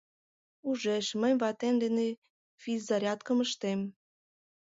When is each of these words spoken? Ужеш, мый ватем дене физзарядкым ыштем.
Ужеш, 0.69 1.07
мый 1.21 1.33
ватем 1.41 1.75
дене 1.83 2.07
физзарядкым 2.61 3.37
ыштем. 3.45 3.79